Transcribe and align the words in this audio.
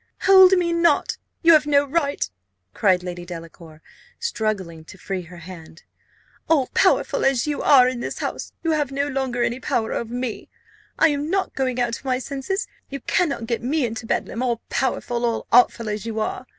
"Hold 0.23 0.53
me 0.53 0.73
not 0.73 1.19
you 1.43 1.53
have 1.53 1.67
no 1.67 1.85
right," 1.85 2.27
cried 2.73 3.03
Lady 3.03 3.23
Delacour, 3.23 3.83
struggling 4.17 4.83
to 4.85 4.97
free 4.97 5.21
her 5.21 5.37
hand. 5.37 5.83
"All 6.49 6.69
powerful 6.73 7.23
as 7.23 7.45
you 7.45 7.61
are 7.61 7.87
in 7.87 7.99
this 7.99 8.17
house, 8.17 8.51
you 8.63 8.71
have 8.71 8.91
no 8.91 9.07
longer 9.07 9.43
any 9.43 9.59
power 9.59 9.93
over 9.93 10.11
me! 10.11 10.49
I 10.97 11.09
am 11.09 11.29
not 11.29 11.53
going 11.53 11.79
out 11.79 11.97
of 11.99 12.03
my 12.05 12.17
senses! 12.17 12.65
You 12.89 13.01
cannot 13.01 13.45
get 13.45 13.61
me 13.61 13.85
into 13.85 14.07
Bedlam, 14.07 14.41
all 14.41 14.63
powerful, 14.69 15.23
all 15.23 15.45
artful 15.51 15.87
as 15.87 16.03
you 16.07 16.19
are. 16.19 16.47